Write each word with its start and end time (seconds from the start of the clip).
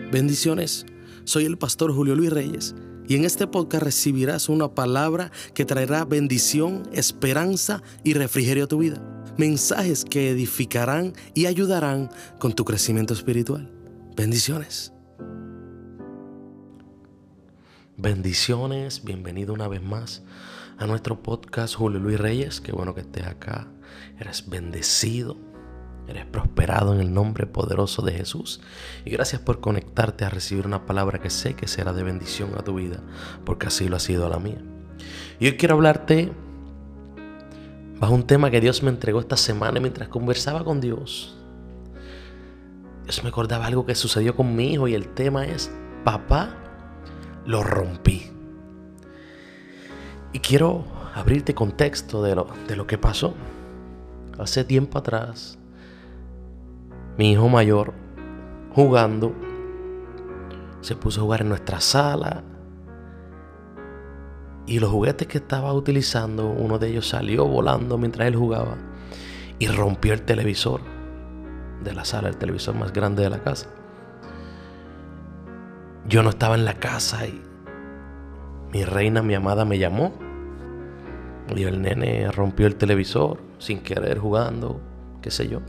Bendiciones, 0.00 0.86
soy 1.24 1.44
el 1.44 1.56
pastor 1.56 1.92
Julio 1.94 2.16
Luis 2.16 2.32
Reyes 2.32 2.74
y 3.06 3.14
en 3.14 3.24
este 3.24 3.46
podcast 3.46 3.84
recibirás 3.84 4.48
una 4.48 4.74
palabra 4.74 5.30
que 5.54 5.64
traerá 5.64 6.04
bendición, 6.04 6.82
esperanza 6.92 7.80
y 8.02 8.14
refrigerio 8.14 8.64
a 8.64 8.66
tu 8.66 8.78
vida. 8.78 9.00
Mensajes 9.36 10.04
que 10.04 10.30
edificarán 10.30 11.12
y 11.32 11.46
ayudarán 11.46 12.10
con 12.40 12.54
tu 12.54 12.64
crecimiento 12.64 13.14
espiritual. 13.14 13.70
Bendiciones. 14.16 14.92
Bendiciones, 17.96 19.04
bienvenido 19.04 19.54
una 19.54 19.68
vez 19.68 19.82
más 19.82 20.24
a 20.76 20.86
nuestro 20.86 21.22
podcast 21.22 21.76
Julio 21.76 22.00
Luis 22.00 22.18
Reyes. 22.18 22.60
Qué 22.60 22.72
bueno 22.72 22.94
que 22.94 23.02
estés 23.02 23.26
acá. 23.26 23.68
Eres 24.18 24.48
bendecido 24.48 25.53
Eres 26.06 26.26
prosperado 26.26 26.94
en 26.94 27.00
el 27.00 27.14
nombre 27.14 27.46
poderoso 27.46 28.02
de 28.02 28.12
Jesús. 28.12 28.60
Y 29.04 29.10
gracias 29.10 29.40
por 29.40 29.60
conectarte 29.60 30.24
a 30.24 30.30
recibir 30.30 30.66
una 30.66 30.84
palabra 30.84 31.20
que 31.20 31.30
sé 31.30 31.54
que 31.54 31.66
será 31.66 31.92
de 31.92 32.02
bendición 32.02 32.50
a 32.58 32.62
tu 32.62 32.74
vida, 32.74 33.00
porque 33.44 33.68
así 33.68 33.88
lo 33.88 33.96
ha 33.96 34.00
sido 34.00 34.26
a 34.26 34.28
la 34.28 34.38
mía. 34.38 34.62
Y 35.40 35.46
hoy 35.46 35.56
quiero 35.56 35.74
hablarte 35.74 36.30
bajo 37.98 38.14
un 38.14 38.26
tema 38.26 38.50
que 38.50 38.60
Dios 38.60 38.82
me 38.82 38.90
entregó 38.90 39.20
esta 39.20 39.36
semana 39.36 39.80
mientras 39.80 40.08
conversaba 40.08 40.62
con 40.64 40.80
Dios. 40.80 41.36
Dios 43.04 43.22
me 43.22 43.30
acordaba 43.30 43.66
algo 43.66 43.86
que 43.86 43.94
sucedió 43.94 44.36
con 44.36 44.54
mi 44.54 44.72
hijo 44.72 44.88
y 44.88 44.94
el 44.94 45.08
tema 45.08 45.46
es, 45.46 45.70
papá, 46.04 46.54
lo 47.46 47.62
rompí. 47.62 48.30
Y 50.32 50.40
quiero 50.40 50.84
abrirte 51.14 51.54
contexto 51.54 52.22
de 52.22 52.34
lo, 52.34 52.48
de 52.66 52.76
lo 52.76 52.86
que 52.86 52.98
pasó. 52.98 53.34
Hace 54.38 54.64
tiempo 54.64 54.98
atrás, 54.98 55.58
mi 57.16 57.32
hijo 57.32 57.48
mayor, 57.48 57.94
jugando, 58.74 59.32
se 60.80 60.96
puso 60.96 61.20
a 61.20 61.24
jugar 61.24 61.42
en 61.42 61.48
nuestra 61.50 61.80
sala. 61.80 62.42
Y 64.66 64.80
los 64.80 64.90
juguetes 64.90 65.28
que 65.28 65.38
estaba 65.38 65.72
utilizando, 65.72 66.48
uno 66.48 66.78
de 66.78 66.88
ellos 66.88 67.08
salió 67.08 67.46
volando 67.46 67.98
mientras 67.98 68.26
él 68.26 68.34
jugaba 68.34 68.76
y 69.58 69.68
rompió 69.68 70.14
el 70.14 70.22
televisor 70.22 70.80
de 71.82 71.94
la 71.94 72.04
sala, 72.04 72.28
el 72.28 72.36
televisor 72.36 72.74
más 72.74 72.92
grande 72.92 73.22
de 73.22 73.30
la 73.30 73.42
casa. 73.42 73.66
Yo 76.06 76.22
no 76.22 76.30
estaba 76.30 76.54
en 76.54 76.64
la 76.64 76.74
casa 76.74 77.26
y 77.26 77.40
mi 78.72 78.84
reina, 78.84 79.22
mi 79.22 79.34
amada, 79.34 79.64
me 79.64 79.78
llamó. 79.78 80.12
Y 81.54 81.62
el 81.64 81.82
nene 81.82 82.30
rompió 82.32 82.66
el 82.66 82.76
televisor 82.76 83.38
sin 83.58 83.80
querer 83.80 84.18
jugando, 84.18 84.80
qué 85.20 85.30
sé 85.30 85.46
yo 85.46 85.60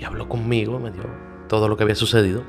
y 0.00 0.04
habló 0.04 0.28
conmigo, 0.28 0.80
me 0.80 0.90
dio 0.90 1.02
todo 1.46 1.68
lo 1.68 1.76
que 1.76 1.82
había 1.82 1.94
sucedido. 1.94 2.42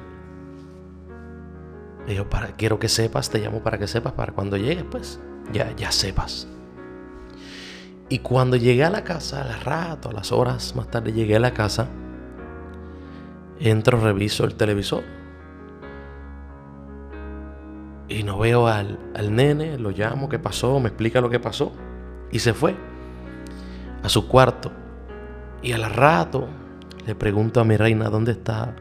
Y 2.07 2.15
yo, 2.15 2.29
para, 2.29 2.55
quiero 2.55 2.79
que 2.79 2.87
sepas, 2.87 3.29
te 3.29 3.39
llamo 3.39 3.61
para 3.61 3.77
que 3.77 3.87
sepas, 3.87 4.13
para 4.13 4.31
cuando 4.31 4.55
llegues, 4.55 4.85
pues, 4.89 5.19
ya, 5.51 5.75
ya 5.75 5.91
sepas. 5.91 6.47
Y 8.07 8.19
cuando 8.19 8.55
llegué 8.55 8.85
a 8.85 8.89
la 8.89 9.03
casa, 9.03 9.41
al 9.41 9.61
rato, 9.61 10.09
a 10.09 10.13
las 10.13 10.31
horas 10.31 10.75
más 10.77 10.89
tarde, 10.89 11.11
llegué 11.11 11.35
a 11.35 11.39
la 11.41 11.53
casa, 11.53 11.87
entro, 13.59 13.99
reviso 13.99 14.45
el 14.45 14.55
televisor. 14.55 15.03
Y 18.07 18.23
no 18.23 18.39
veo 18.39 18.67
al, 18.67 18.97
al 19.13 19.35
nene, 19.35 19.77
lo 19.77 19.91
llamo, 19.91 20.29
¿qué 20.29 20.39
pasó? 20.39 20.79
Me 20.79 20.87
explica 20.87 21.19
lo 21.19 21.29
que 21.29 21.39
pasó. 21.39 21.73
Y 22.31 22.39
se 22.39 22.53
fue 22.53 22.75
a 24.03 24.09
su 24.09 24.27
cuarto. 24.27 24.71
Y 25.61 25.73
al 25.73 25.83
rato 25.93 26.47
le 27.05 27.15
pregunto 27.15 27.59
a 27.59 27.63
mi 27.63 27.77
reina 27.77 28.09
dónde 28.09 28.33
está. 28.33 28.75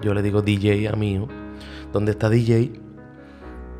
Yo 0.00 0.14
le 0.14 0.22
digo 0.22 0.42
DJ 0.42 0.88
a 0.88 0.96
mi 0.96 1.14
hijo. 1.14 1.28
¿Dónde 1.92 2.12
está 2.12 2.28
DJ? 2.28 2.80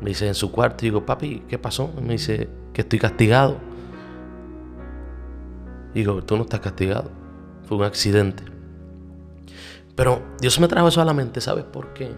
Me 0.01 0.09
dice 0.09 0.27
en 0.27 0.35
su 0.35 0.51
cuarto. 0.51 0.85
Y 0.85 0.89
digo, 0.89 1.05
papi, 1.05 1.43
¿qué 1.47 1.57
pasó? 1.57 1.93
Me 2.01 2.13
dice 2.13 2.49
que 2.73 2.81
estoy 2.81 2.99
castigado. 2.99 3.57
digo, 5.93 6.23
tú 6.23 6.37
no 6.37 6.43
estás 6.43 6.59
castigado. 6.59 7.11
Fue 7.67 7.77
un 7.77 7.83
accidente. 7.83 8.43
Pero 9.95 10.21
Dios 10.39 10.59
me 10.59 10.67
trajo 10.67 10.87
eso 10.87 11.01
a 11.01 11.05
la 11.05 11.13
mente, 11.13 11.41
¿sabes 11.41 11.65
por 11.65 11.93
qué? 11.93 12.11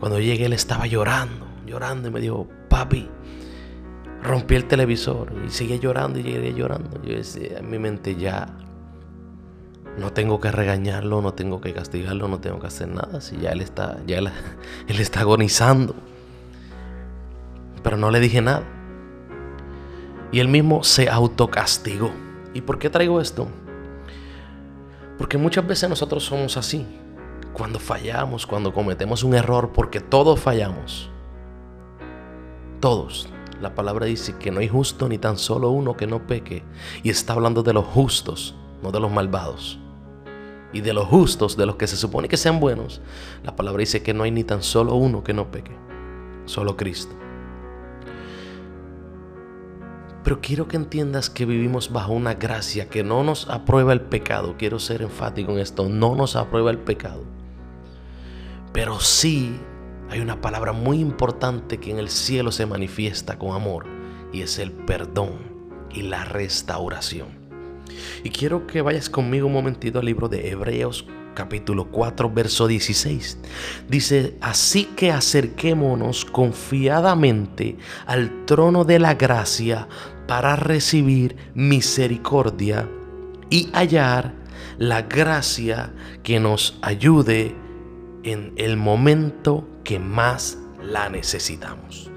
Cuando 0.00 0.18
llegué 0.18 0.46
él 0.46 0.52
estaba 0.52 0.88
llorando, 0.88 1.46
llorando 1.64 2.08
y 2.08 2.10
me 2.10 2.20
dijo, 2.20 2.48
papi, 2.68 3.08
rompí 4.24 4.56
el 4.56 4.64
televisor 4.64 5.32
y 5.46 5.50
sigue 5.50 5.78
llorando 5.78 6.18
y 6.18 6.24
llegué 6.24 6.52
llorando. 6.52 7.00
Yo 7.04 7.14
decía 7.14 7.60
en 7.60 7.70
mi 7.70 7.78
mente 7.78 8.16
ya, 8.16 8.48
no 9.96 10.12
tengo 10.12 10.40
que 10.40 10.50
regañarlo, 10.50 11.20
no 11.20 11.34
tengo 11.34 11.60
que 11.60 11.72
castigarlo, 11.72 12.28
no 12.28 12.40
tengo 12.40 12.58
que 12.58 12.66
hacer 12.66 12.88
nada. 12.88 13.20
Si 13.20 13.36
ya 13.36 13.50
él 13.50 13.60
está, 13.60 13.98
ya 14.06 14.18
él, 14.18 14.30
está 14.88 15.20
agonizando. 15.20 15.94
Pero 17.82 17.96
no 17.96 18.10
le 18.10 18.20
dije 18.20 18.40
nada. 18.40 18.62
Y 20.30 20.40
él 20.40 20.48
mismo 20.48 20.82
se 20.82 21.10
autocastigó. 21.10 22.10
¿Y 22.54 22.62
por 22.62 22.78
qué 22.78 22.88
traigo 22.88 23.20
esto? 23.20 23.48
Porque 25.18 25.36
muchas 25.36 25.66
veces 25.66 25.90
nosotros 25.90 26.24
somos 26.24 26.56
así. 26.56 26.86
Cuando 27.52 27.78
fallamos, 27.78 28.46
cuando 28.46 28.72
cometemos 28.72 29.22
un 29.24 29.34
error, 29.34 29.72
porque 29.74 30.00
todos 30.00 30.40
fallamos. 30.40 31.10
Todos. 32.80 33.28
La 33.60 33.74
palabra 33.74 34.06
dice 34.06 34.36
que 34.38 34.50
no 34.50 34.60
hay 34.60 34.68
justo 34.68 35.08
ni 35.08 35.18
tan 35.18 35.36
solo 35.36 35.70
uno 35.70 35.96
que 35.96 36.06
no 36.06 36.26
peque. 36.26 36.64
Y 37.02 37.10
está 37.10 37.34
hablando 37.34 37.62
de 37.62 37.74
los 37.74 37.84
justos, 37.84 38.54
no 38.82 38.90
de 38.90 39.00
los 39.00 39.12
malvados 39.12 39.81
y 40.72 40.80
de 40.80 40.92
los 40.92 41.06
justos, 41.06 41.56
de 41.56 41.66
los 41.66 41.76
que 41.76 41.86
se 41.86 41.96
supone 41.96 42.28
que 42.28 42.36
sean 42.36 42.60
buenos, 42.60 43.00
la 43.44 43.54
palabra 43.56 43.80
dice 43.80 44.02
que 44.02 44.14
no 44.14 44.24
hay 44.24 44.30
ni 44.30 44.44
tan 44.44 44.62
solo 44.62 44.94
uno 44.94 45.22
que 45.22 45.34
no 45.34 45.50
peque, 45.50 45.72
solo 46.46 46.76
Cristo. 46.76 47.14
Pero 50.24 50.40
quiero 50.40 50.68
que 50.68 50.76
entiendas 50.76 51.30
que 51.30 51.46
vivimos 51.46 51.92
bajo 51.92 52.12
una 52.12 52.34
gracia 52.34 52.88
que 52.88 53.02
no 53.02 53.24
nos 53.24 53.48
aprueba 53.48 53.92
el 53.92 54.00
pecado. 54.00 54.54
Quiero 54.56 54.78
ser 54.78 55.02
enfático 55.02 55.52
en 55.52 55.58
esto, 55.58 55.88
no 55.88 56.14
nos 56.14 56.36
aprueba 56.36 56.70
el 56.70 56.78
pecado. 56.78 57.24
Pero 58.72 59.00
sí 59.00 59.58
hay 60.10 60.20
una 60.20 60.40
palabra 60.40 60.72
muy 60.72 61.00
importante 61.00 61.78
que 61.78 61.90
en 61.90 61.98
el 61.98 62.08
cielo 62.08 62.52
se 62.52 62.66
manifiesta 62.66 63.38
con 63.38 63.54
amor 63.54 63.86
y 64.32 64.42
es 64.42 64.58
el 64.58 64.70
perdón 64.70 65.32
y 65.90 66.02
la 66.02 66.24
restauración. 66.24 67.41
Y 68.24 68.30
quiero 68.30 68.66
que 68.66 68.82
vayas 68.82 69.10
conmigo 69.10 69.46
un 69.46 69.52
momentito 69.52 69.98
al 69.98 70.06
libro 70.06 70.28
de 70.28 70.50
Hebreos 70.50 71.06
capítulo 71.34 71.88
4, 71.90 72.30
verso 72.30 72.66
16. 72.66 73.38
Dice, 73.88 74.36
así 74.40 74.84
que 74.96 75.12
acerquémonos 75.12 76.24
confiadamente 76.24 77.76
al 78.06 78.44
trono 78.44 78.84
de 78.84 78.98
la 78.98 79.14
gracia 79.14 79.88
para 80.26 80.56
recibir 80.56 81.36
misericordia 81.54 82.88
y 83.50 83.70
hallar 83.72 84.34
la 84.78 85.02
gracia 85.02 85.92
que 86.22 86.40
nos 86.40 86.78
ayude 86.82 87.54
en 88.22 88.52
el 88.56 88.76
momento 88.76 89.66
que 89.84 89.98
más 89.98 90.58
la 90.82 91.08
necesitamos. 91.08 92.11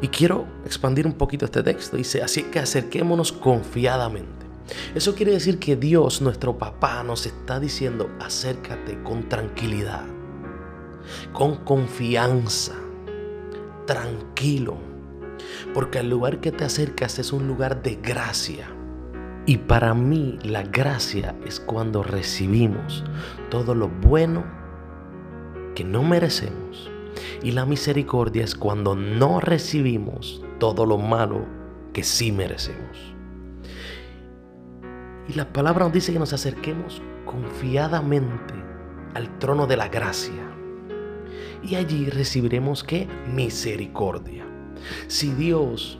Y 0.00 0.08
quiero 0.08 0.46
expandir 0.64 1.06
un 1.06 1.14
poquito 1.14 1.44
este 1.44 1.62
texto. 1.62 1.96
Dice, 1.96 2.22
así 2.22 2.44
que 2.44 2.58
acerquémonos 2.58 3.32
confiadamente. 3.32 4.46
Eso 4.94 5.14
quiere 5.14 5.32
decir 5.32 5.58
que 5.58 5.76
Dios, 5.76 6.20
nuestro 6.20 6.58
papá, 6.58 7.02
nos 7.02 7.26
está 7.26 7.60
diciendo, 7.60 8.10
acércate 8.20 9.02
con 9.02 9.28
tranquilidad, 9.28 10.04
con 11.32 11.56
confianza, 11.56 12.74
tranquilo. 13.86 14.76
Porque 15.72 16.00
el 16.00 16.10
lugar 16.10 16.40
que 16.40 16.52
te 16.52 16.64
acercas 16.64 17.18
es 17.18 17.32
un 17.32 17.46
lugar 17.46 17.82
de 17.82 17.96
gracia. 17.96 18.68
Y 19.46 19.58
para 19.58 19.94
mí 19.94 20.38
la 20.42 20.62
gracia 20.62 21.36
es 21.44 21.60
cuando 21.60 22.02
recibimos 22.02 23.04
todo 23.48 23.74
lo 23.76 23.88
bueno 23.88 24.44
que 25.76 25.84
no 25.84 26.02
merecemos 26.02 26.90
y 27.42 27.52
la 27.52 27.66
misericordia 27.66 28.44
es 28.44 28.54
cuando 28.54 28.94
no 28.94 29.40
recibimos 29.40 30.42
todo 30.58 30.86
lo 30.86 30.98
malo 30.98 31.44
que 31.92 32.02
sí 32.02 32.32
merecemos. 32.32 33.14
Y 35.28 35.34
la 35.34 35.52
palabra 35.52 35.84
nos 35.84 35.92
dice 35.92 36.12
que 36.12 36.18
nos 36.18 36.32
acerquemos 36.32 37.02
confiadamente 37.24 38.54
al 39.14 39.38
trono 39.38 39.66
de 39.66 39.76
la 39.76 39.88
gracia. 39.88 40.42
Y 41.62 41.74
allí 41.74 42.08
recibiremos 42.10 42.84
qué? 42.84 43.08
Misericordia. 43.32 44.46
Si 45.08 45.32
Dios 45.32 45.98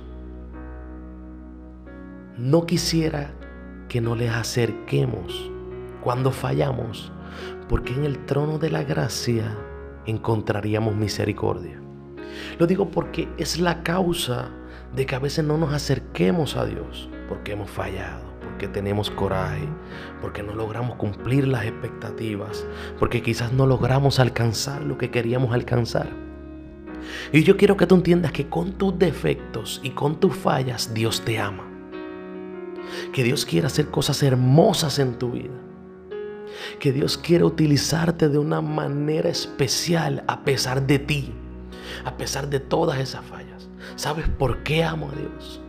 no 2.36 2.66
quisiera 2.66 3.34
que 3.88 4.00
no 4.00 4.14
le 4.14 4.28
acerquemos 4.28 5.50
cuando 6.02 6.30
fallamos, 6.30 7.10
porque 7.68 7.94
en 7.94 8.04
el 8.04 8.24
trono 8.26 8.58
de 8.58 8.70
la 8.70 8.84
gracia 8.84 9.56
encontraríamos 10.06 10.94
misericordia. 10.94 11.80
Lo 12.58 12.66
digo 12.66 12.90
porque 12.90 13.28
es 13.38 13.58
la 13.58 13.82
causa 13.82 14.50
de 14.94 15.06
que 15.06 15.14
a 15.14 15.18
veces 15.18 15.44
no 15.44 15.56
nos 15.58 15.72
acerquemos 15.72 16.56
a 16.56 16.64
Dios, 16.64 17.08
porque 17.28 17.52
hemos 17.52 17.70
fallado, 17.70 18.24
porque 18.42 18.68
tenemos 18.68 19.10
coraje, 19.10 19.68
porque 20.20 20.42
no 20.42 20.54
logramos 20.54 20.96
cumplir 20.96 21.46
las 21.48 21.64
expectativas, 21.64 22.66
porque 22.98 23.22
quizás 23.22 23.52
no 23.52 23.66
logramos 23.66 24.18
alcanzar 24.18 24.82
lo 24.82 24.96
que 24.98 25.10
queríamos 25.10 25.52
alcanzar. 25.52 26.08
Y 27.32 27.42
yo 27.42 27.56
quiero 27.56 27.76
que 27.76 27.86
tú 27.86 27.94
entiendas 27.94 28.32
que 28.32 28.48
con 28.48 28.72
tus 28.72 28.98
defectos 28.98 29.80
y 29.82 29.90
con 29.90 30.18
tus 30.18 30.34
fallas 30.34 30.92
Dios 30.94 31.22
te 31.22 31.38
ama. 31.38 31.64
Que 33.12 33.22
Dios 33.22 33.44
quiere 33.44 33.66
hacer 33.66 33.88
cosas 33.90 34.22
hermosas 34.22 34.98
en 34.98 35.18
tu 35.18 35.32
vida. 35.32 35.65
Que 36.78 36.92
Dios 36.92 37.18
quiere 37.18 37.44
utilizarte 37.44 38.28
de 38.28 38.38
una 38.38 38.60
manera 38.60 39.28
especial 39.28 40.24
a 40.26 40.44
pesar 40.44 40.86
de 40.86 40.98
ti, 40.98 41.32
a 42.04 42.16
pesar 42.16 42.48
de 42.48 42.60
todas 42.60 42.98
esas 42.98 43.24
fallas. 43.24 43.68
¿Sabes 43.96 44.28
por 44.28 44.62
qué 44.62 44.84
amo 44.84 45.10
a 45.10 45.16
Dios? 45.16 45.60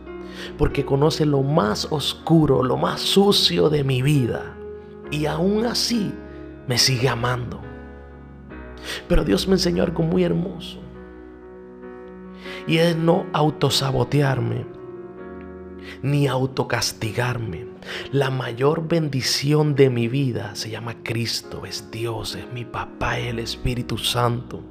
porque 0.56 0.84
conoce 0.84 1.26
lo 1.26 1.42
más 1.42 1.86
oscuro, 1.90 2.62
lo 2.62 2.76
más 2.76 3.00
sucio 3.00 3.68
de 3.68 3.84
mi 3.84 4.02
vida. 4.02 4.54
Y 5.10 5.26
aún 5.26 5.66
así 5.66 6.12
me 6.66 6.78
sigue 6.78 7.08
amando. 7.08 7.60
Pero 9.08 9.24
Dios 9.24 9.46
me 9.48 9.54
enseñó 9.54 9.82
algo 9.82 10.02
muy 10.02 10.24
hermoso. 10.24 10.78
Y 12.66 12.78
es 12.78 12.96
no 12.96 13.26
autosabotearme, 13.32 14.66
ni 16.02 16.26
autocastigarme. 16.26 17.66
La 18.12 18.30
mayor 18.30 18.88
bendición 18.88 19.74
de 19.74 19.90
mi 19.90 20.08
vida 20.08 20.54
se 20.54 20.70
llama 20.70 21.02
Cristo, 21.02 21.64
es 21.64 21.90
Dios, 21.90 22.34
es 22.34 22.52
mi 22.52 22.64
papá, 22.64 23.18
es 23.18 23.28
el 23.28 23.38
Espíritu 23.38 23.98
Santo. 23.98 24.62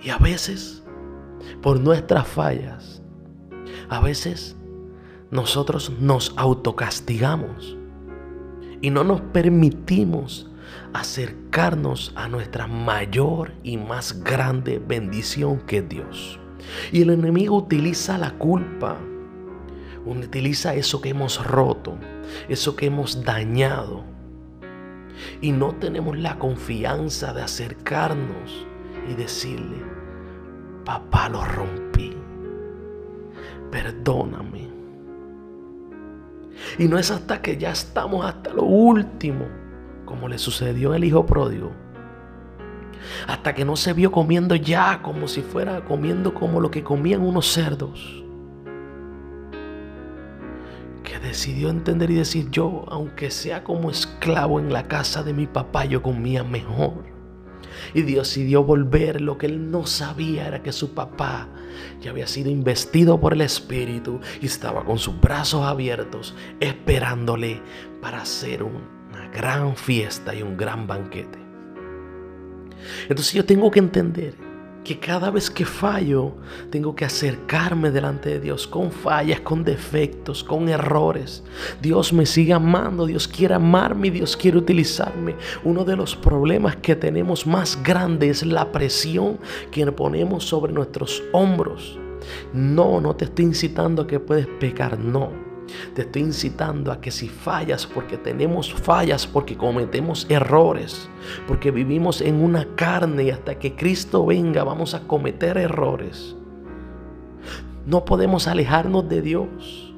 Y 0.00 0.10
a 0.10 0.18
veces 0.18 0.82
por 1.62 1.80
nuestras 1.80 2.26
fallas, 2.26 3.02
a 3.88 4.00
veces 4.00 4.56
nosotros 5.30 5.92
nos 6.00 6.34
autocastigamos 6.36 7.76
y 8.80 8.90
no 8.90 9.04
nos 9.04 9.20
permitimos 9.20 10.50
acercarnos 10.92 12.12
a 12.14 12.28
nuestra 12.28 12.66
mayor 12.66 13.52
y 13.62 13.76
más 13.76 14.22
grande 14.22 14.78
bendición 14.78 15.60
que 15.60 15.82
Dios. 15.82 16.38
Y 16.92 17.02
el 17.02 17.10
enemigo 17.10 17.56
utiliza 17.56 18.18
la 18.18 18.32
culpa, 18.32 18.96
utiliza 20.06 20.74
eso 20.74 21.00
que 21.00 21.10
hemos 21.10 21.44
roto, 21.46 21.98
eso 22.48 22.76
que 22.76 22.86
hemos 22.86 23.24
dañado. 23.24 24.04
Y 25.40 25.52
no 25.52 25.74
tenemos 25.74 26.16
la 26.18 26.38
confianza 26.38 27.32
de 27.32 27.42
acercarnos 27.42 28.66
y 29.10 29.14
decirle, 29.14 29.82
papá, 30.84 31.28
lo 31.28 31.44
rompí. 31.44 32.16
Perdóname. 33.70 34.68
Y 36.78 36.88
no 36.88 36.98
es 36.98 37.10
hasta 37.10 37.40
que 37.42 37.56
ya 37.56 37.70
estamos 37.70 38.24
hasta 38.24 38.52
lo 38.52 38.62
último, 38.62 39.46
como 40.04 40.28
le 40.28 40.38
sucedió 40.38 40.92
al 40.92 41.04
hijo 41.04 41.26
pródigo. 41.26 41.72
Hasta 43.26 43.54
que 43.54 43.64
no 43.64 43.76
se 43.76 43.92
vio 43.92 44.12
comiendo 44.12 44.54
ya 44.54 45.02
como 45.02 45.28
si 45.28 45.42
fuera 45.42 45.84
comiendo 45.84 46.34
como 46.34 46.60
lo 46.60 46.70
que 46.70 46.82
comían 46.82 47.22
unos 47.22 47.52
cerdos. 47.52 48.24
Que 51.02 51.18
decidió 51.18 51.70
entender 51.70 52.10
y 52.10 52.14
decir, 52.14 52.50
yo, 52.50 52.84
aunque 52.88 53.30
sea 53.30 53.64
como 53.64 53.90
esclavo 53.90 54.60
en 54.60 54.72
la 54.72 54.84
casa 54.84 55.22
de 55.22 55.32
mi 55.32 55.46
papá, 55.46 55.84
yo 55.84 56.02
comía 56.02 56.44
mejor. 56.44 57.04
Y 57.94 58.02
decidió 58.02 58.64
volver. 58.64 59.20
Lo 59.20 59.38
que 59.38 59.46
él 59.46 59.70
no 59.70 59.86
sabía 59.86 60.46
era 60.46 60.62
que 60.62 60.72
su 60.72 60.94
papá 60.94 61.48
ya 62.00 62.10
había 62.10 62.26
sido 62.26 62.50
investido 62.50 63.20
por 63.20 63.32
el 63.32 63.40
Espíritu 63.40 64.20
y 64.40 64.46
estaba 64.46 64.84
con 64.84 64.98
sus 64.98 65.20
brazos 65.20 65.64
abiertos 65.64 66.34
esperándole 66.60 67.62
para 68.02 68.22
hacer 68.22 68.62
una 68.62 69.28
gran 69.32 69.76
fiesta 69.76 70.34
y 70.34 70.42
un 70.42 70.56
gran 70.56 70.86
banquete. 70.86 71.47
Entonces 73.08 73.32
yo 73.32 73.44
tengo 73.44 73.70
que 73.70 73.78
entender 73.78 74.34
que 74.84 74.98
cada 74.98 75.30
vez 75.30 75.50
que 75.50 75.66
fallo 75.66 76.32
tengo 76.70 76.96
que 76.96 77.04
acercarme 77.04 77.90
delante 77.90 78.30
de 78.30 78.40
Dios 78.40 78.66
con 78.66 78.90
fallas, 78.90 79.40
con 79.40 79.62
defectos, 79.62 80.42
con 80.42 80.68
errores. 80.68 81.44
Dios 81.82 82.12
me 82.12 82.24
sigue 82.24 82.54
amando, 82.54 83.04
Dios 83.04 83.28
quiere 83.28 83.54
amarme, 83.54 84.10
Dios 84.10 84.34
quiere 84.34 84.56
utilizarme. 84.56 85.36
Uno 85.62 85.84
de 85.84 85.94
los 85.94 86.16
problemas 86.16 86.76
que 86.76 86.96
tenemos 86.96 87.46
más 87.46 87.82
grande 87.82 88.30
es 88.30 88.46
la 88.46 88.72
presión 88.72 89.38
que 89.70 89.84
ponemos 89.92 90.44
sobre 90.44 90.72
nuestros 90.72 91.22
hombros. 91.32 91.98
No, 92.54 93.00
no 93.00 93.14
te 93.14 93.26
estoy 93.26 93.44
incitando 93.46 94.02
a 94.02 94.06
que 94.06 94.20
puedes 94.20 94.46
pecar, 94.46 94.98
no. 94.98 95.47
Te 95.94 96.02
estoy 96.02 96.22
incitando 96.22 96.92
a 96.92 97.00
que 97.00 97.10
si 97.10 97.28
fallas, 97.28 97.86
porque 97.86 98.16
tenemos 98.16 98.72
fallas, 98.72 99.26
porque 99.26 99.56
cometemos 99.56 100.26
errores, 100.28 101.08
porque 101.46 101.70
vivimos 101.70 102.20
en 102.20 102.36
una 102.42 102.66
carne 102.74 103.24
y 103.24 103.30
hasta 103.30 103.58
que 103.58 103.74
Cristo 103.74 104.26
venga 104.26 104.64
vamos 104.64 104.94
a 104.94 105.00
cometer 105.00 105.58
errores. 105.58 106.36
No 107.86 108.04
podemos 108.04 108.46
alejarnos 108.46 109.08
de 109.08 109.22
Dios. 109.22 109.94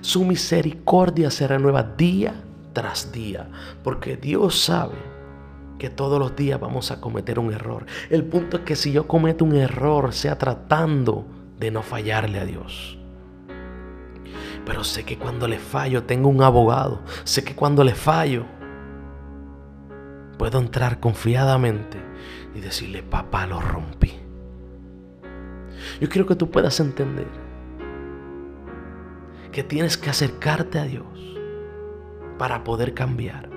Su 0.00 0.24
misericordia 0.24 1.30
se 1.30 1.46
renueva 1.46 1.82
día 1.82 2.34
tras 2.72 3.12
día, 3.12 3.48
porque 3.84 4.16
Dios 4.16 4.58
sabe 4.60 4.94
que 5.78 5.90
todos 5.90 6.18
los 6.18 6.36
días 6.36 6.60
vamos 6.60 6.90
a 6.92 7.00
cometer 7.00 7.38
un 7.38 7.52
error. 7.52 7.86
El 8.08 8.24
punto 8.24 8.58
es 8.58 8.62
que 8.62 8.76
si 8.76 8.92
yo 8.92 9.08
cometo 9.08 9.44
un 9.44 9.56
error, 9.56 10.12
sea 10.12 10.38
tratando 10.38 11.26
de 11.58 11.72
no 11.72 11.82
fallarle 11.82 12.38
a 12.38 12.44
Dios. 12.44 13.01
Pero 14.64 14.84
sé 14.84 15.04
que 15.04 15.18
cuando 15.18 15.48
le 15.48 15.58
fallo 15.58 16.04
tengo 16.04 16.28
un 16.28 16.42
abogado. 16.42 17.02
Sé 17.24 17.44
que 17.44 17.54
cuando 17.54 17.82
le 17.84 17.94
fallo 17.94 18.44
puedo 20.38 20.58
entrar 20.58 21.00
confiadamente 21.00 21.98
y 22.54 22.60
decirle, 22.60 23.02
papá, 23.02 23.46
lo 23.46 23.60
rompí. 23.60 24.12
Yo 26.00 26.08
quiero 26.08 26.26
que 26.26 26.36
tú 26.36 26.50
puedas 26.50 26.78
entender 26.80 27.28
que 29.52 29.62
tienes 29.62 29.98
que 29.98 30.10
acercarte 30.10 30.78
a 30.78 30.84
Dios 30.84 31.06
para 32.38 32.64
poder 32.64 32.94
cambiar. 32.94 33.50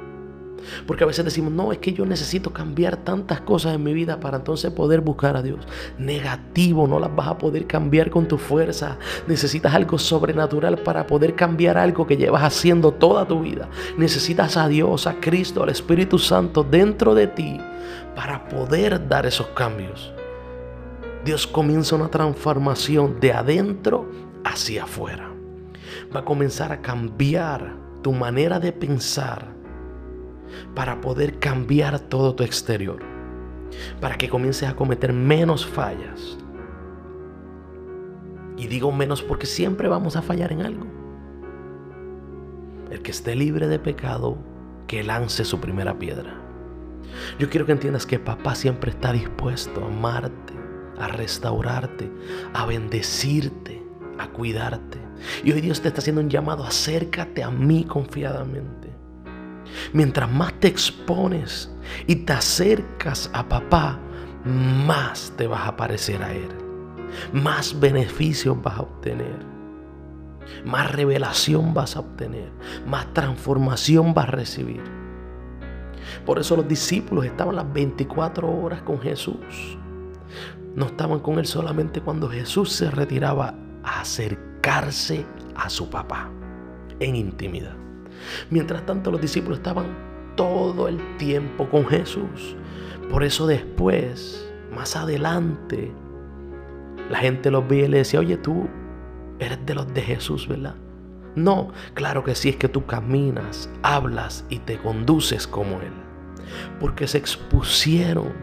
Porque 0.87 1.03
a 1.03 1.07
veces 1.07 1.25
decimos, 1.25 1.51
no, 1.51 1.71
es 1.71 1.77
que 1.79 1.93
yo 1.93 2.05
necesito 2.05 2.51
cambiar 2.51 2.97
tantas 2.97 3.41
cosas 3.41 3.75
en 3.75 3.83
mi 3.83 3.93
vida 3.93 4.19
para 4.19 4.37
entonces 4.37 4.71
poder 4.71 5.01
buscar 5.01 5.37
a 5.37 5.41
Dios. 5.41 5.65
Negativo, 5.97 6.87
no 6.87 6.99
las 6.99 7.15
vas 7.15 7.27
a 7.27 7.37
poder 7.37 7.67
cambiar 7.67 8.09
con 8.09 8.27
tu 8.27 8.37
fuerza. 8.37 8.97
Necesitas 9.27 9.73
algo 9.73 9.97
sobrenatural 9.97 10.79
para 10.79 11.07
poder 11.07 11.35
cambiar 11.35 11.77
algo 11.77 12.07
que 12.07 12.17
llevas 12.17 12.43
haciendo 12.43 12.91
toda 12.91 13.27
tu 13.27 13.41
vida. 13.41 13.69
Necesitas 13.97 14.57
a 14.57 14.67
Dios, 14.67 15.07
a 15.07 15.19
Cristo, 15.19 15.63
al 15.63 15.69
Espíritu 15.69 16.17
Santo 16.19 16.63
dentro 16.63 17.15
de 17.15 17.27
ti 17.27 17.59
para 18.15 18.47
poder 18.47 19.07
dar 19.07 19.25
esos 19.25 19.47
cambios. 19.47 20.13
Dios 21.23 21.47
comienza 21.47 21.95
una 21.95 22.09
transformación 22.09 23.19
de 23.19 23.33
adentro 23.33 24.09
hacia 24.43 24.83
afuera. 24.83 25.31
Va 26.15 26.21
a 26.21 26.25
comenzar 26.25 26.71
a 26.71 26.81
cambiar 26.81 27.75
tu 28.01 28.13
manera 28.13 28.59
de 28.59 28.71
pensar 28.71 29.54
para 30.73 31.01
poder 31.01 31.39
cambiar 31.39 31.99
todo 31.99 32.35
tu 32.35 32.43
exterior. 32.43 32.99
Para 33.99 34.17
que 34.17 34.29
comiences 34.29 34.69
a 34.69 34.75
cometer 34.75 35.13
menos 35.13 35.65
fallas. 35.65 36.37
Y 38.57 38.67
digo 38.67 38.91
menos 38.91 39.21
porque 39.21 39.45
siempre 39.45 39.87
vamos 39.87 40.15
a 40.15 40.21
fallar 40.21 40.51
en 40.51 40.61
algo. 40.61 40.85
El 42.89 43.01
que 43.01 43.11
esté 43.11 43.35
libre 43.35 43.67
de 43.67 43.79
pecado, 43.79 44.37
que 44.87 45.03
lance 45.03 45.43
su 45.43 45.59
primera 45.59 45.97
piedra. 45.97 46.41
Yo 47.39 47.49
quiero 47.49 47.65
que 47.65 47.73
entiendas 47.73 48.05
que 48.05 48.19
papá 48.19 48.55
siempre 48.55 48.91
está 48.91 49.11
dispuesto 49.11 49.83
a 49.83 49.87
amarte, 49.87 50.53
a 50.97 51.07
restaurarte, 51.07 52.09
a 52.53 52.65
bendecirte, 52.65 53.83
a 54.17 54.29
cuidarte. 54.29 54.99
Y 55.43 55.51
hoy 55.51 55.61
Dios 55.61 55.81
te 55.81 55.89
está 55.89 55.99
haciendo 55.99 56.21
un 56.21 56.29
llamado, 56.29 56.63
acércate 56.63 57.43
a 57.43 57.49
mí 57.49 57.83
confiadamente. 57.83 58.94
Mientras 59.93 60.31
más 60.31 60.53
te 60.59 60.67
expones 60.67 61.71
y 62.07 62.15
te 62.15 62.33
acercas 62.33 63.29
a 63.33 63.47
papá, 63.47 63.99
más 64.43 65.33
te 65.37 65.47
vas 65.47 65.67
a 65.67 65.75
parecer 65.75 66.21
a 66.23 66.33
Él. 66.33 66.49
Más 67.33 67.79
beneficios 67.79 68.61
vas 68.61 68.77
a 68.77 68.81
obtener. 68.81 69.55
Más 70.65 70.91
revelación 70.91 71.73
vas 71.73 71.95
a 71.95 72.01
obtener. 72.01 72.51
Más 72.87 73.11
transformación 73.13 74.13
vas 74.13 74.27
a 74.27 74.31
recibir. 74.31 74.83
Por 76.25 76.39
eso 76.39 76.55
los 76.55 76.67
discípulos 76.67 77.25
estaban 77.25 77.55
las 77.55 77.71
24 77.71 78.49
horas 78.49 78.81
con 78.83 78.99
Jesús. 78.99 79.77
No 80.75 80.87
estaban 80.87 81.19
con 81.19 81.39
Él 81.39 81.45
solamente 81.45 82.01
cuando 82.01 82.29
Jesús 82.29 82.71
se 82.71 82.91
retiraba 82.91 83.55
a 83.83 84.01
acercarse 84.01 85.25
a 85.55 85.69
su 85.69 85.89
papá 85.89 86.29
en 86.99 87.15
intimidad. 87.15 87.84
Mientras 88.49 88.85
tanto 88.85 89.11
los 89.11 89.21
discípulos 89.21 89.59
estaban 89.59 89.85
todo 90.35 90.87
el 90.87 90.99
tiempo 91.17 91.69
con 91.69 91.85
Jesús. 91.85 92.55
Por 93.09 93.23
eso 93.23 93.47
después, 93.47 94.51
más 94.73 94.95
adelante, 94.95 95.91
La 97.09 97.19
gente 97.19 97.51
los 97.51 97.67
veía 97.67 97.85
y 97.85 97.89
le 97.89 97.97
decía, 97.99 98.19
oye, 98.19 98.37
tú 98.37 98.67
eres 99.39 99.63
de 99.65 99.75
los 99.75 99.93
de 99.93 100.01
Jesús, 100.01 100.47
¿verdad? 100.47 100.75
No, 101.35 101.71
claro 101.93 102.23
que 102.23 102.33
sí, 102.33 102.49
es 102.49 102.55
que 102.55 102.69
tú 102.69 102.85
caminas, 102.85 103.69
hablas 103.83 104.45
y 104.49 104.59
te 104.59 104.77
conduces 104.77 105.45
como 105.47 105.81
Él. 105.81 105.93
Porque 106.79 107.07
se 107.07 107.17
expusieron 107.17 108.33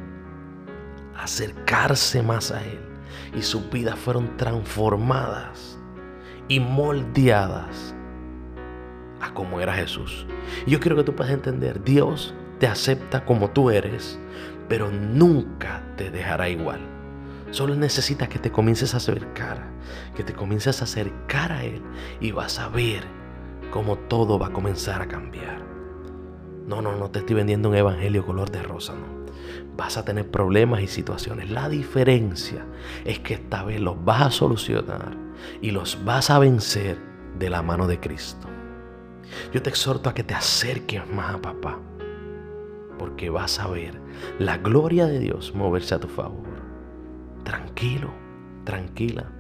a 1.17 1.25
acercarse 1.25 2.23
más 2.23 2.53
a 2.53 2.63
Él 2.65 2.79
y 3.35 3.43
sus 3.43 3.69
vidas 3.71 3.99
fueron 3.99 4.37
transformadas 4.37 5.79
y 6.49 6.61
moldeadas 6.61 7.95
a 9.23 9.33
como 9.33 9.61
era 9.61 9.75
Jesús. 9.75 10.27
Y 10.67 10.73
yo 10.73 10.81
quiero 10.81 10.97
que 10.97 11.05
tú 11.05 11.15
puedas 11.15 11.33
entender, 11.33 11.83
Dios 11.83 12.35
te 12.59 12.67
acepta 12.67 13.25
como 13.25 13.51
tú 13.51 13.71
eres, 13.71 14.19
pero 14.69 14.91
nunca 14.91 15.83
te 15.97 16.11
dejará 16.11 16.49
igual. 16.49 16.81
Solo 17.51 17.75
necesita 17.75 18.29
que 18.29 18.39
te 18.39 18.51
comiences 18.51 18.95
a 18.95 18.97
acercar, 18.97 19.63
que 20.15 20.25
te 20.25 20.33
comiences 20.33 20.81
a 20.81 20.85
acercar 20.85 21.53
a 21.53 21.65
Él 21.65 21.83
y 22.21 22.33
vas 22.33 22.59
a 22.59 22.69
ver 22.69 23.05
cómo 23.71 23.97
todo 23.97 24.39
va 24.39 24.49
a 24.49 24.53
comenzar 24.53 25.03
a 25.03 25.09
cambiar. 25.09 25.63
No, 26.67 26.81
no, 26.81 26.97
no 26.97 27.11
te 27.11 27.21
estoy 27.21 27.37
vendiendo 27.37 27.69
un 27.69 27.77
evangelio 27.77 28.25
color 28.25 28.51
de 28.51 28.63
rosa, 28.63 28.95
no. 28.95 29.23
Vas 29.77 29.97
a 29.97 30.05
tener 30.05 30.31
problemas 30.31 30.83
y 30.83 30.87
situaciones. 30.87 31.51
La 31.51 31.69
diferencia 31.69 32.65
es 33.05 33.19
que 33.19 33.35
esta 33.35 33.65
vez 33.65 33.81
los 33.81 34.03
vas 34.05 34.23
a 34.23 34.31
solucionar 34.31 35.17
y 35.61 35.71
los 35.71 36.05
vas 36.05 36.31
a 36.31 36.39
vencer 36.39 36.99
de 37.39 37.51
la 37.51 37.63
mano 37.63 37.87
de 37.87 37.99
Cristo. 37.99 38.52
Yo 39.53 39.63
te 39.63 39.71
exhorto 39.71 40.11
a 40.11 40.15
que 40.15 40.25
te 40.25 40.35
acerques 40.35 41.07
más 41.11 41.35
a 41.35 41.43
papá, 41.43 41.79
porque 42.99 43.31
vas 43.31 43.59
a 43.59 43.69
ver 43.69 44.01
la 44.39 44.59
gloria 44.59 45.07
de 45.07 45.19
Dios 45.19 45.55
moverse 45.55 45.95
a 45.95 46.01
tu 46.01 46.09
favor 46.09 46.53
tranquilo, 47.43 48.11
tranquila. 48.65 49.31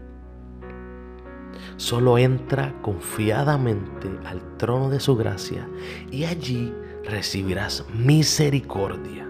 Solo 1.76 2.18
entra 2.18 2.74
confiadamente 2.82 4.10
al 4.24 4.56
trono 4.56 4.90
de 4.90 5.00
su 5.00 5.16
gracia 5.16 5.68
y 6.10 6.24
allí 6.24 6.74
recibirás 7.04 7.84
misericordia 7.94 9.26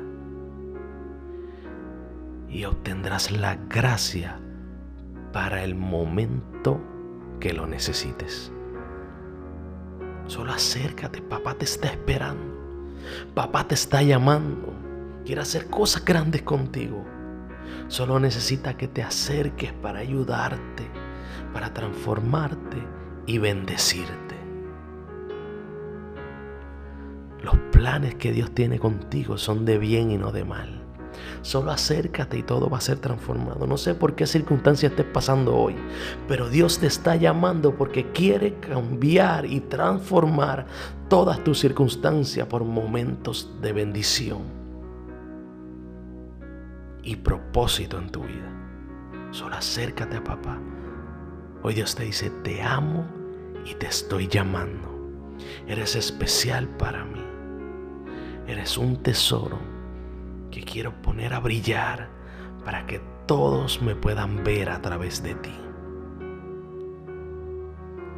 y 2.49 2.65
obtendrás 2.65 3.31
la 3.31 3.57
gracia 3.57 4.39
para 5.33 5.65
el 5.65 5.75
momento 5.75 6.81
que 7.41 7.53
lo 7.53 7.67
necesites. 7.67 8.53
Solo 10.27 10.53
acércate, 10.53 11.21
papá 11.21 11.55
te 11.55 11.65
está 11.65 11.89
esperando. 11.89 12.53
Papá 13.35 13.67
te 13.67 13.75
está 13.75 14.03
llamando. 14.03 14.73
Quiere 15.25 15.41
hacer 15.43 15.69
cosas 15.69 16.05
grandes 16.05 16.43
contigo. 16.43 17.05
Solo 17.89 18.19
necesita 18.19 18.77
que 18.77 18.89
te 18.89 19.03
acerques 19.03 19.73
para 19.73 20.01
ayudarte, 20.01 20.89
para 21.53 21.73
transformarte 21.73 22.79
y 23.27 23.39
bendecirte. 23.39 24.37
Los 27.43 27.57
planes 27.73 28.15
que 28.15 28.33
Dios 28.33 28.53
tiene 28.53 28.79
contigo 28.79 29.37
son 29.37 29.65
de 29.65 29.79
bien 29.79 30.11
y 30.11 30.19
no 30.19 30.33
de 30.33 30.45
mal. 30.45 30.82
Solo 31.43 31.71
acércate 31.71 32.39
y 32.39 32.43
todo 32.43 32.69
va 32.69 32.79
a 32.79 32.81
ser 32.81 32.99
transformado. 32.99 33.67
No 33.67 33.77
sé 33.77 33.95
por 33.95 34.15
qué 34.15 34.27
circunstancia 34.27 34.89
estés 34.89 35.07
pasando 35.07 35.55
hoy, 35.55 35.75
pero 36.29 36.49
Dios 36.49 36.79
te 36.79 36.87
está 36.87 37.17
llamando 37.17 37.75
porque 37.75 38.11
quiere 38.13 38.55
cambiar 38.55 39.47
y 39.47 39.61
transformar 39.61 40.67
todas 41.09 41.43
tus 41.43 41.59
circunstancias 41.59 42.47
por 42.47 42.65
momentos 42.65 43.51
de 43.61 43.73
bendición 43.73 44.43
y 47.03 47.17
propósito 47.17 47.99
en 47.99 48.11
tu 48.11 48.23
vida. 48.23 48.51
Solo 49.31 49.57
acércate 49.57 50.17
a 50.17 50.25
papá. 50.25 50.59
Hoy 51.63 51.75
Dios 51.75 51.95
te 51.95 52.05
dice, 52.05 52.31
te 52.43 52.63
amo 52.63 53.05
y 53.65 53.75
te 53.75 53.87
estoy 53.87 54.29
llamando. 54.29 54.89
Eres 55.67 55.97
especial 55.97 56.69
para 56.69 57.05
mí. 57.05 57.23
Eres 58.47 58.77
un 58.77 58.97
tesoro 58.97 59.72
que 60.53 60.63
quiero 60.63 60.93
poner 61.03 61.35
a 61.35 61.41
brillar 61.41 62.11
para 62.65 62.87
que 62.87 63.01
todos 63.27 63.83
me 63.83 63.97
puedan 63.97 64.45
ver 64.45 64.69
a 64.69 64.81
través 64.81 65.23
de 65.23 65.35
ti. 65.35 65.55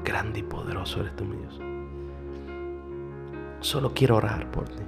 Grande 0.04 0.40
y 0.40 0.42
poderoso 0.42 1.00
eres 1.00 1.16
tú, 1.16 1.24
mi 1.24 1.36
Dios. 1.36 1.60
Solo 3.60 3.94
quiero 3.94 4.16
orar 4.16 4.50
por 4.50 4.68
ti. 4.68 4.82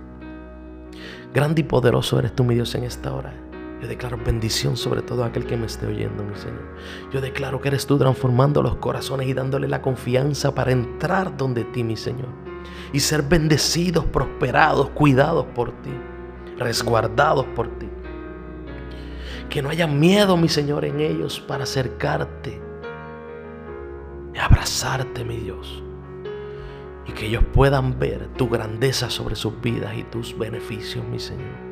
Grande 1.33 1.63
y 1.63 1.65
poderoso 1.65 2.19
eres 2.19 2.35
tú, 2.35 2.45
mi 2.45 2.55
Dios, 2.55 2.75
en 2.75 2.85
esta 2.85 3.15
hora. 3.15 3.33
Yo 3.81 3.89
declaro 3.89 4.19
bendición 4.19 4.77
sobre 4.77 5.03
todo 5.03 5.23
aquel 5.23 5.47
que 5.47 5.57
me 5.57 5.67
esté 5.67 5.87
oyendo, 5.87 6.25
mi 6.25 6.35
Señor. 6.35 6.77
Yo 7.13 7.21
declaro 7.21 7.61
que 7.61 7.69
eres 7.69 7.87
tú 7.87 7.97
transformando 7.97 8.63
los 8.63 8.77
corazones 8.77 9.29
y 9.29 9.35
dándole 9.35 9.69
la 9.69 9.83
confianza 9.83 10.55
para 10.55 10.73
entrar 10.73 11.37
donde 11.37 11.65
ti, 11.65 11.85
mi 11.85 11.97
Señor. 11.97 12.29
Y 12.93 13.01
ser 13.01 13.23
bendecidos, 13.23 14.05
prosperados, 14.07 14.91
cuidados 14.91 15.47
por 15.55 15.71
ti, 15.83 15.93
resguardados 16.59 17.47
por 17.55 17.69
ti. 17.79 17.89
Que 19.49 19.63
no 19.63 19.71
haya 19.71 19.87
miedo, 19.87 20.37
mi 20.37 20.49
Señor, 20.49 20.85
en 20.85 21.01
ellos 21.01 21.41
para 21.41 21.65
acercarte 21.65 22.61
y 24.35 24.39
abrazarte, 24.39 25.25
mi 25.25 25.39
Dios. 25.39 25.83
Y 27.07 27.13
que 27.13 27.27
ellos 27.27 27.45
puedan 27.53 27.99
ver 27.99 28.29
tu 28.37 28.49
grandeza 28.49 29.11
sobre 29.11 29.37
sus 29.37 29.61
vidas 29.61 29.97
y 29.97 30.03
tus 30.03 30.37
beneficios, 30.37 31.05
mi 31.05 31.21
Señor 31.21 31.67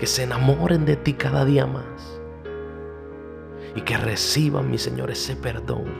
que 0.00 0.06
se 0.06 0.22
enamoren 0.22 0.86
de 0.86 0.96
ti 0.96 1.12
cada 1.12 1.44
día 1.44 1.66
más 1.66 2.22
y 3.76 3.82
que 3.82 3.98
reciban, 3.98 4.70
mi 4.70 4.78
Señor, 4.78 5.10
ese 5.10 5.36
perdón 5.36 5.92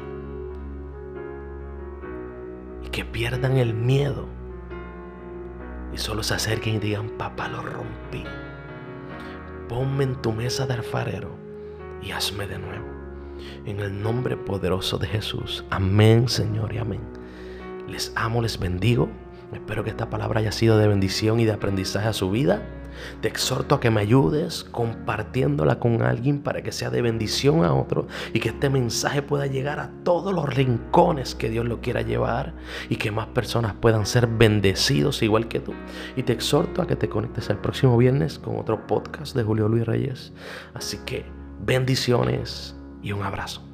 y 2.82 2.88
que 2.88 3.04
pierdan 3.04 3.58
el 3.58 3.74
miedo 3.74 4.24
y 5.92 5.98
solo 5.98 6.22
se 6.22 6.34
acerquen 6.34 6.76
y 6.76 6.78
digan, 6.78 7.10
papá, 7.10 7.48
lo 7.48 7.62
rompí. 7.62 8.24
Ponme 9.68 10.04
en 10.04 10.20
tu 10.22 10.32
mesa 10.32 10.66
de 10.66 10.74
alfarero 10.74 11.30
y 12.02 12.10
hazme 12.10 12.46
de 12.46 12.58
nuevo. 12.58 12.86
En 13.64 13.80
el 13.80 14.02
nombre 14.02 14.36
poderoso 14.36 14.98
de 14.98 15.06
Jesús. 15.06 15.64
Amén, 15.70 16.28
Señor, 16.28 16.72
y 16.72 16.78
amén. 16.78 17.00
Les 17.88 18.12
amo, 18.14 18.42
les 18.42 18.58
bendigo. 18.58 19.08
Espero 19.52 19.82
que 19.82 19.90
esta 19.90 20.10
palabra 20.10 20.40
haya 20.40 20.52
sido 20.52 20.78
de 20.78 20.88
bendición 20.88 21.40
y 21.40 21.44
de 21.44 21.52
aprendizaje 21.52 22.08
a 22.08 22.12
su 22.12 22.30
vida. 22.30 22.62
Te 23.20 23.28
exhorto 23.28 23.74
a 23.74 23.80
que 23.80 23.90
me 23.90 24.00
ayudes 24.00 24.64
compartiéndola 24.64 25.78
con 25.78 26.02
alguien 26.02 26.40
para 26.40 26.62
que 26.62 26.72
sea 26.72 26.90
de 26.90 27.02
bendición 27.02 27.64
a 27.64 27.74
otro 27.74 28.06
y 28.32 28.40
que 28.40 28.50
este 28.50 28.70
mensaje 28.70 29.22
pueda 29.22 29.46
llegar 29.46 29.80
a 29.80 29.90
todos 30.04 30.34
los 30.34 30.52
rincones 30.52 31.34
que 31.34 31.50
Dios 31.50 31.66
lo 31.66 31.80
quiera 31.80 32.02
llevar 32.02 32.54
y 32.88 32.96
que 32.96 33.10
más 33.10 33.26
personas 33.28 33.74
puedan 33.74 34.06
ser 34.06 34.26
bendecidos 34.26 35.22
igual 35.22 35.48
que 35.48 35.60
tú. 35.60 35.74
Y 36.16 36.22
te 36.22 36.32
exhorto 36.32 36.82
a 36.82 36.86
que 36.86 36.96
te 36.96 37.08
conectes 37.08 37.50
el 37.50 37.58
próximo 37.58 37.96
viernes 37.96 38.38
con 38.38 38.58
otro 38.58 38.86
podcast 38.86 39.34
de 39.36 39.42
Julio 39.42 39.68
Luis 39.68 39.86
Reyes. 39.86 40.32
Así 40.74 40.98
que 41.06 41.24
bendiciones 41.64 42.74
y 43.02 43.12
un 43.12 43.22
abrazo. 43.22 43.69